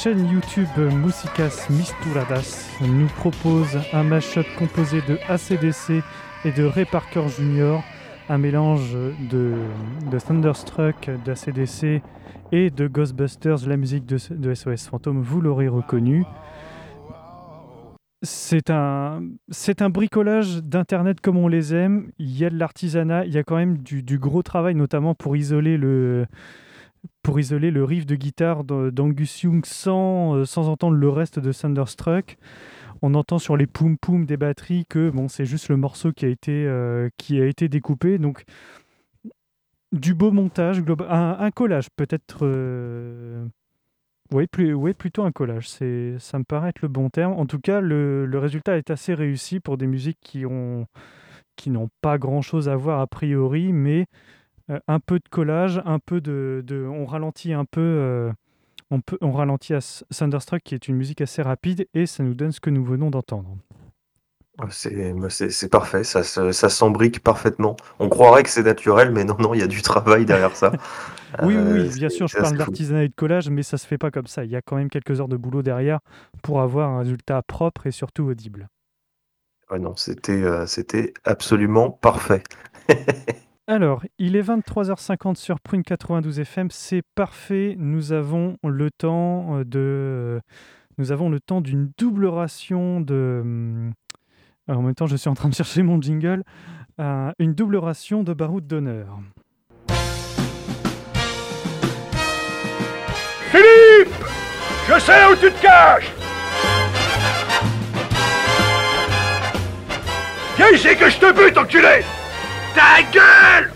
[0.04, 0.68] Chaîne YouTube
[1.04, 6.04] Musicas Misturadas nous propose un mashup composé de ACDC
[6.44, 7.82] et de Ray Parker Jr.,
[8.28, 8.98] un mélange
[9.30, 9.54] de,
[10.26, 12.02] Thunderstruck, d'ACDC
[12.52, 16.24] et de Ghostbusters, la musique de, de SOS Fantôme, vous l'aurez reconnu.
[18.24, 22.10] C'est un, c'est un bricolage d'Internet comme on les aime.
[22.18, 25.38] Il y a de l'artisanat, il y a quand même du, gros travail, notamment pour
[25.38, 26.26] isoler le,
[27.24, 31.52] pour isoler le riff de guitare d'Angus Young sans, euh, sans entendre le reste de
[31.52, 32.38] Thunderstruck.
[33.02, 36.26] On entend sur les poum poum des batteries que bon, c'est juste le morceau qui
[36.26, 38.20] a été, euh, qui a été découpé.
[38.20, 38.44] Donc,
[39.92, 42.40] du beau montage, un, un collage peut-être.
[42.44, 43.46] Euh,
[44.32, 44.48] oui,
[44.94, 45.68] plutôt un collage.
[45.68, 47.34] C'est, ça me paraît être le bon terme.
[47.34, 50.86] En tout cas, le, le résultat est assez réussi pour des musiques qui ont
[51.58, 54.08] qui n'ont pas grand-chose à voir a priori, mais
[54.88, 58.32] un peu de collage, un peu de, on ralentit un peu, euh,
[58.90, 59.80] on, peut, on ralentit à
[60.16, 63.10] Thunderstruck qui est une musique assez rapide et ça nous donne ce que nous venons
[63.10, 63.58] d'entendre.
[64.70, 67.76] C'est parfait, ça, ça, s'embrique parfaitement.
[68.00, 70.72] On croirait que c'est naturel, mais non, non, il y a du travail derrière ça.
[71.42, 73.98] oui, oui, euh, bien sûr, je parle d'artisanat et de collage, mais ça se fait
[73.98, 74.44] pas comme ça.
[74.44, 76.00] Il y a quand même quelques heures de boulot derrière
[76.44, 78.70] pour avoir un résultat propre et surtout audible.
[79.72, 82.44] non, c'était c'était absolument parfait.
[83.72, 87.78] Alors, il est 23h50 sur Prune 92 FM, c'est parfait.
[87.80, 90.40] Nous avons le temps euh, de, euh,
[90.98, 93.42] nous avons le temps d'une double ration de.
[93.46, 93.90] Euh,
[94.68, 96.44] en même temps, je suis en train de chercher mon jingle.
[97.00, 99.22] une double ration de baroud d'honneur.
[103.52, 104.26] Philippe
[104.90, 106.12] Je sais où tu te caches
[110.58, 112.02] Viens ici que je te bute, enculé
[112.74, 113.72] ta gueule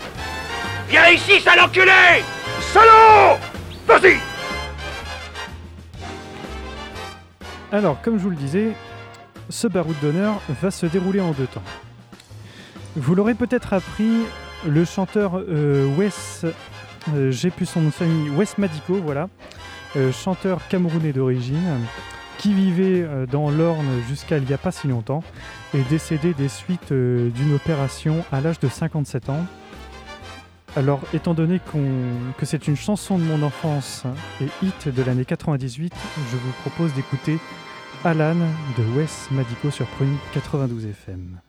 [0.88, 2.22] Viens ici, sale enculé
[2.72, 3.38] Salaud
[3.86, 4.16] Vas-y
[7.72, 8.72] Alors, comme je vous le disais,
[9.50, 11.62] ce baroud d'honneur va se dérouler en deux temps.
[12.96, 14.22] Vous l'aurez peut-être appris,
[14.66, 16.46] le chanteur euh, Wes,
[17.14, 19.28] euh, j'ai plus son nom de famille, Wes Madico, voilà,
[19.96, 21.80] euh, chanteur camerounais d'origine,
[22.38, 25.22] qui vivait euh, dans l'Orne jusqu'à il n'y a pas si longtemps,
[25.74, 29.44] est décédé des suites euh, d'une opération à l'âge de 57 ans.
[30.76, 31.58] Alors, étant donné
[32.36, 34.04] que c'est une chanson de mon enfance
[34.42, 35.94] et hit de l'année 98,
[36.30, 37.38] je vous propose d'écouter
[38.04, 38.34] Alan
[38.76, 41.40] de Wes Madico sur Prune 92 FM.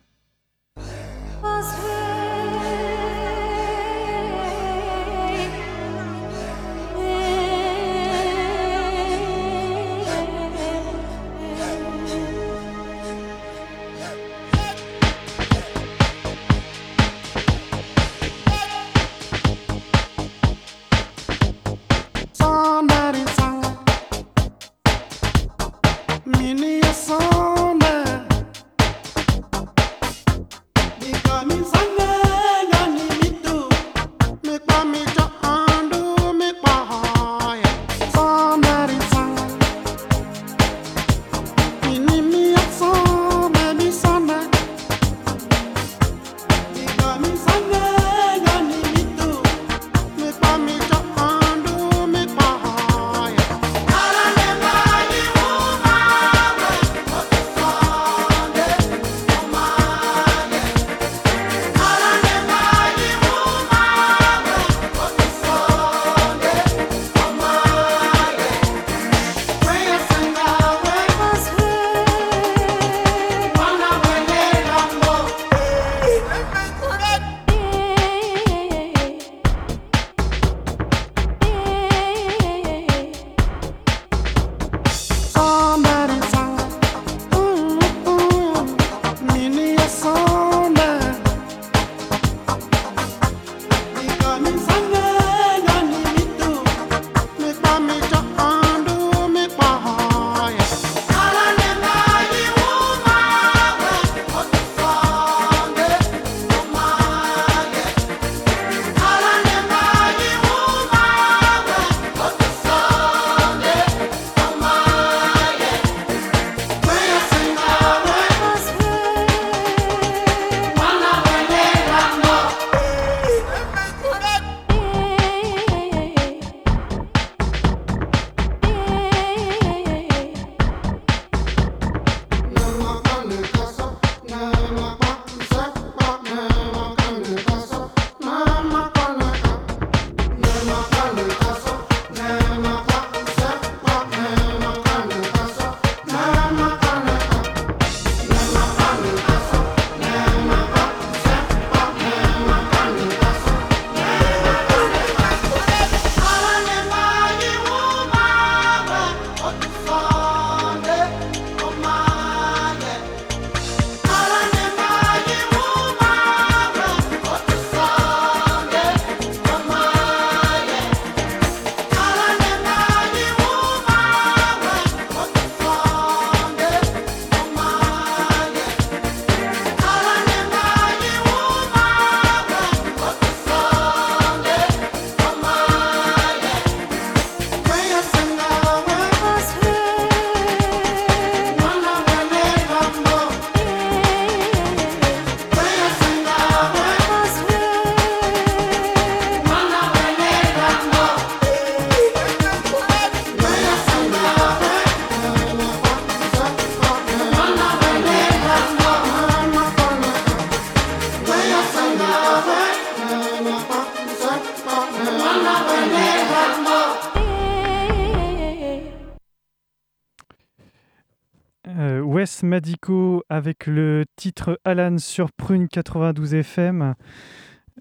[224.63, 226.95] Alan sur Prune 92 FM.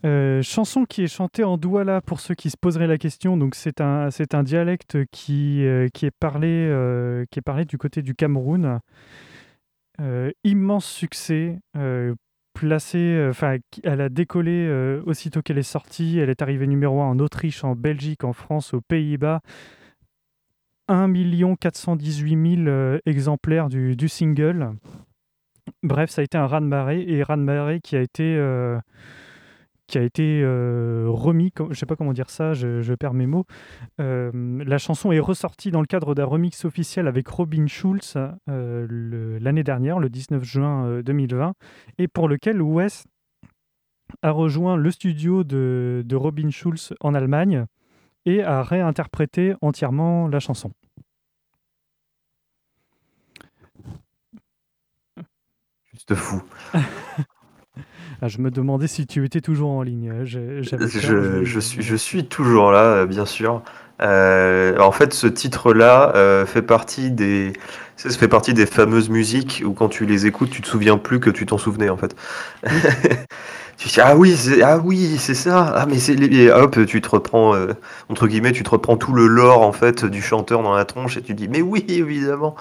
[0.04, 3.36] Euh, chanson qui est chantée en douala pour ceux qui se poseraient la question.
[3.36, 6.70] Donc c'est un, c'est un dialecte qui, euh, qui, est parlé,
[7.30, 8.80] qui est parlé du côté du Cameroun.
[10.44, 11.59] immense succès.
[11.74, 16.18] enfin, elle a décollé aussitôt qu'elle est sortie.
[16.18, 19.40] Elle est arrivée numéro 1 en Autriche, en Belgique, en France, aux Pays-Bas.
[20.88, 24.76] 1 418 000 exemplaires du, du, single.
[25.82, 28.78] Bref, ça a été un raz-de-marée et raz-de-marée qui a été, euh,
[29.86, 33.26] qui a été euh, remis, je ne sais pas comment dire ça, je, perds mes
[33.26, 33.46] mots.
[34.00, 34.30] Euh,
[34.64, 39.98] la chanson est ressortie dans le cadre d'un remix officiel avec Robin Schulz l'année dernière,
[39.98, 41.54] le 19 juin 2020,
[41.98, 43.04] et pour lequel Wes
[44.22, 47.66] a rejoint le studio de Robin Schulz en Allemagne
[48.24, 50.72] et a réinterprété entièrement la chanson.
[56.09, 56.42] Juste fou.
[58.22, 60.24] Ah, je me demandais si tu étais toujours en ligne.
[60.24, 63.62] Je, je, suis, je suis toujours là, euh, bien sûr.
[64.00, 67.52] Euh, en fait, ce titre-là euh, fait partie des,
[67.96, 71.20] ça, fait partie des fameuses musiques où quand tu les écoutes, tu te souviens plus
[71.20, 72.16] que tu t'en souvenais en fait.
[73.76, 77.09] tu dis ah oui c'est ah oui c'est ça ah mais c'est hop tu te
[77.11, 77.74] reprends euh,
[78.09, 81.18] entre guillemets tu te reprends tout le lore en fait du chanteur dans la tronche
[81.18, 82.57] et tu dis mais oui évidemment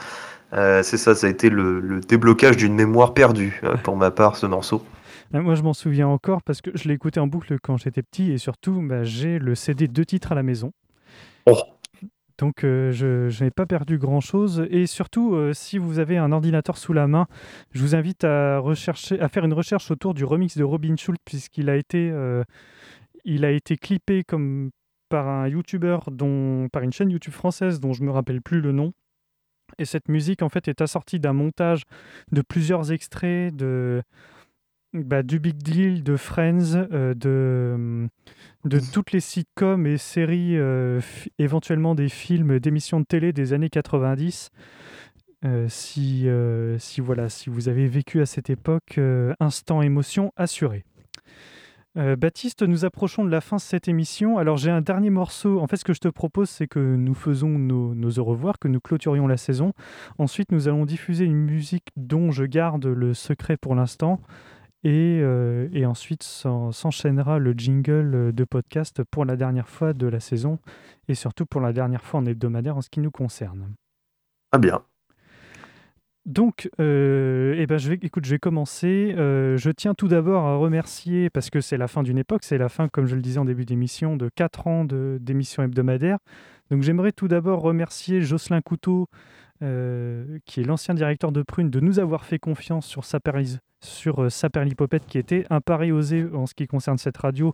[0.55, 4.35] euh, c'est ça ça a été le, déblocage d'une mémoire perdue euh, pour ma part
[4.35, 4.83] ce morceau
[5.31, 8.31] moi je m'en souviens encore parce que je l'ai écouté en boucle quand j'étais petit
[8.31, 10.71] et surtout bah, j'ai le CD deux titres à la maison
[11.45, 11.57] oh.
[12.37, 14.67] Donc euh, je, n'ai pas perdu grand-chose.
[14.69, 17.27] Et surtout, euh, si vous avez un ordinateur sous la main,
[17.71, 21.21] je vous invite à, rechercher, à faire une recherche autour du remix de Robin Schultz,
[21.23, 22.43] puisqu'il a été, euh,
[23.23, 24.71] il a été clippé comme
[25.09, 28.71] par un YouTuber, dont, par une chaîne YouTube française dont je me rappelle plus le
[28.71, 28.93] nom.
[29.77, 31.83] Et cette musique, en fait, est assortie d'un montage
[32.31, 34.01] de plusieurs extraits de,
[34.93, 38.07] bah, du Big Deal, de Friends, de
[38.65, 40.99] de toutes les sitcoms et séries, euh,
[41.37, 44.49] éventuellement des films, d'émissions de télé des années 90.
[45.45, 48.99] Euh, si, euh, si, voilà, si vous avez vécu à cette époque,
[49.39, 50.83] instant émotion assuré.
[51.95, 54.37] Baptiste, nous approchons de la fin de cette émission.
[54.37, 55.61] Alors j'ai un dernier morceau.
[55.61, 58.59] En fait, ce que je te propose, c'est que nous faisons nos, nos, au revoir,
[58.59, 59.71] que nous clôturions la saison.
[60.17, 64.19] Ensuite, nous allons diffuser une musique dont je garde le secret pour l'instant.
[64.85, 70.59] Euh, et, ensuite s'enchaînera le jingle de podcast pour la dernière fois de la saison
[71.07, 73.73] et surtout pour la dernière fois en hebdomadaire en ce qui nous concerne.
[74.51, 74.83] Ah bien.
[76.25, 79.13] Donc, euh, eh ben je vais, écoute, je vais commencer.
[79.17, 82.57] Euh, je tiens tout d'abord à remercier, parce que c'est la fin d'une époque, c'est
[82.57, 86.17] la fin, comme je le disais en début d'émission, de 4 ans d'émission hebdomadaire.
[86.71, 89.07] Donc, j'aimerais tout d'abord remercier Jocelyn Couteau,
[89.59, 93.19] qui est l'ancien directeur de Prune, de nous avoir fait confiance sur sa,
[93.85, 97.53] sur euh, qui était un pari osé en ce qui concerne cette radio,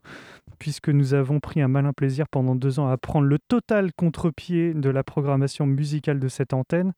[0.58, 4.74] puisque nous avons pris un malin plaisir pendant deux ans à prendre le total contre-pied
[4.74, 6.94] de la programmation musicale de cette antenne.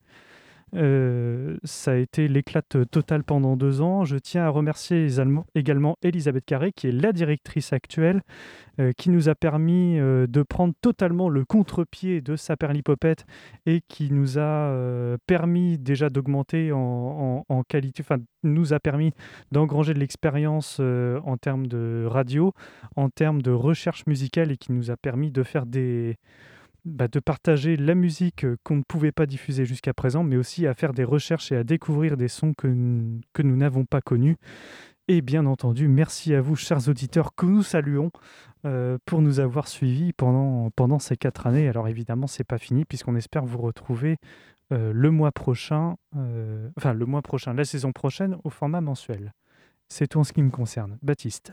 [0.74, 4.04] Euh, ça a été l'éclate totale pendant deux ans.
[4.04, 5.06] Je tiens à remercier
[5.54, 8.22] également Elisabeth Carré, qui est la directrice actuelle,
[8.80, 13.24] euh, qui nous a permis euh, de prendre totalement le contre-pied de sa perlipopette
[13.66, 14.74] et qui nous a
[15.26, 19.12] permis déjà d'augmenter en, en, qualité, enfin nous a permis
[19.52, 22.52] d'engranger de l'expérience en termes de radio,
[22.96, 26.16] en termes de recherche musicale et qui nous a permis de faire des
[26.84, 30.66] bah, de partager la musique euh, qu'on ne pouvait pas diffuser jusqu'à présent, mais aussi
[30.66, 32.68] à faire des recherches et à découvrir des sons que,
[33.32, 34.36] que nous n'avons pas connus.
[35.08, 38.10] Et bien entendu, merci à vous, chers auditeurs, que nous saluons
[38.64, 41.68] euh, pour nous avoir suivis pendant, pendant ces quatre années.
[41.68, 44.16] Alors évidemment, c'est pas fini, puisqu'on espère vous retrouver
[44.72, 45.96] euh, le mois prochain,
[46.76, 49.32] enfin le mois prochain, la saison prochaine, au format mensuel.
[49.88, 50.98] C'est tout en ce qui me concerne.
[51.02, 51.52] Baptiste.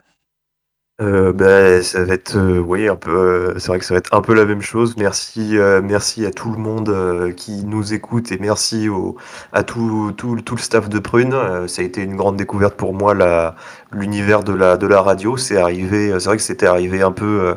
[1.02, 3.98] Euh, bah, ça va être, euh, oui, un peu, euh, c'est vrai que ça va
[3.98, 4.96] être un peu la même chose.
[4.98, 9.16] Merci, merci à tout le monde qui nous écoute et merci au,
[9.52, 11.34] à tout, tout, tout le staff de Prune.
[11.68, 13.56] ça a été une grande découverte pour moi, la,
[13.92, 15.38] l'univers de la, de la radio.
[15.38, 17.56] C'est arrivé, c'est vrai que c'était arrivé un peu,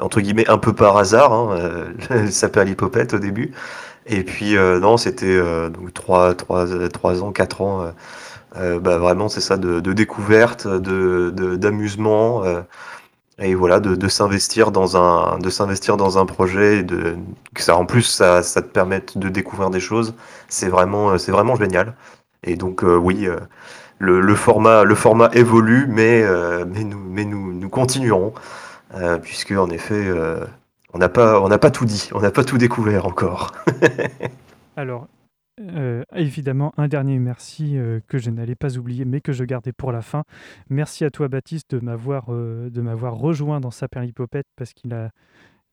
[0.00, 1.32] entre guillemets, un peu par hasard.
[1.32, 1.58] Hein,
[2.08, 3.52] ça s'appelle l'hypopète au début.
[4.06, 5.40] Et puis, non, c'était
[5.70, 7.90] donc 3, 3, 3 ans, 4 ans euh,
[8.54, 12.62] bah, vraiment, c'est ça, de, découverte, de, d'amusement, euh,
[13.38, 17.16] et voilà, de, s'investir dans un, de s'investir dans un projet, et de,
[17.54, 20.14] que ça, en plus, ça, ça te permette de découvrir des choses.
[20.48, 21.94] C'est vraiment, c'est vraiment génial.
[22.44, 23.28] Et donc, euh, oui,
[23.98, 26.24] le, le, format, le format évolue, mais,
[26.66, 28.34] mais, nous, mais nous, nous continuerons,
[29.22, 30.10] puisque en effet,
[30.92, 33.52] on n'a pas, on n'a pas tout dit, on n'a pas tout découvert encore.
[34.76, 35.06] Alors,
[35.60, 39.72] euh, évidemment, un dernier merci euh, que je n'allais pas oublier, mais que je gardais
[39.72, 40.24] pour la fin.
[40.70, 45.10] Merci à toi, Baptiste, de m'avoir euh, de m'avoir rejoint dans Saperlipopette parce qu'il a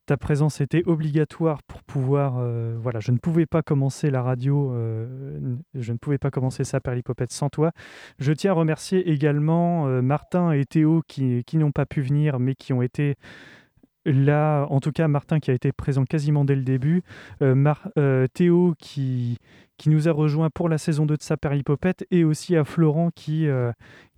[0.06, 2.44] ta présence était obligatoire pour pouvoir.
[2.80, 4.74] voilà, je ne pouvais pas commencer la radio,
[5.76, 7.74] je ne pouvais pas commencer Saperlipopette sans toi.
[8.18, 12.56] Je tiens à remercier également Martin et Théo qui, qui n'ont pas pu venir, mais
[12.56, 13.18] qui ont été
[14.10, 17.04] Là, en tout cas, Martin qui a été présent quasiment dès le début,
[17.44, 19.38] euh, Théo qui,
[19.78, 23.48] qui nous a rejoint pour la saison 2 de Saperlipopette et aussi à Florent qui,
[23.48, 23.72] euh,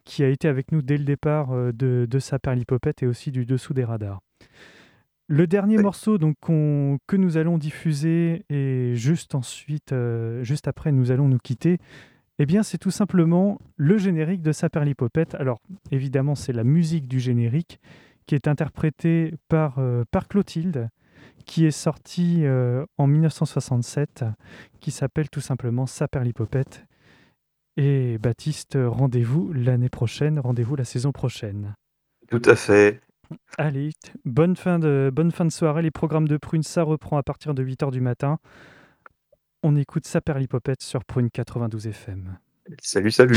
[0.05, 3.45] qui a été avec nous dès le départ euh, de, de Saperlipopette et aussi du
[3.45, 4.21] Dessous des radars.
[5.27, 9.95] Le dernier morceau donc, que nous allons diffuser et juste ensuite,
[10.41, 11.77] juste après, nous allons nous quitter.
[12.37, 15.35] Eh bien, c'est tout simplement le générique de Saperlipopette.
[15.35, 15.61] Alors,
[15.91, 17.79] évidemment, c'est la musique du générique,
[18.25, 20.89] qui est interprété par, euh, par Clotilde,
[21.45, 24.25] qui est sorti euh, en 1967,
[24.79, 26.85] qui s'appelle tout simplement Saperlipopette.
[27.77, 31.75] Et Baptiste, rendez-vous l'année prochaine, rendez-vous la saison prochaine.
[32.29, 33.01] Tout à fait.
[33.57, 33.91] Allez,
[34.25, 35.81] bonne fin de, bonne fin de soirée.
[35.81, 38.39] Les programmes de Prune, ça reprend à partir de 8h du matin.
[39.63, 42.37] On écoute Saperlipopette sur Prune 92 FM.
[42.81, 43.35] Salut, salut.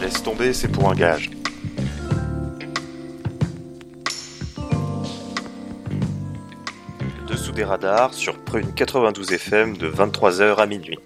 [0.00, 1.30] Laisse tomber, c'est pour un gage.
[7.58, 10.96] des radars sur Prune 92 FM de 23h à minuit.